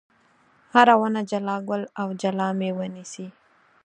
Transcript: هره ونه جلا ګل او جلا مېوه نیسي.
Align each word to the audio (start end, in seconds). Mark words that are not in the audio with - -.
هره 0.73 0.93
ونه 1.01 1.21
جلا 1.29 1.55
ګل 1.67 1.83
او 2.01 2.07
جلا 2.21 2.47
مېوه 2.59 2.85
نیسي. 2.95 3.27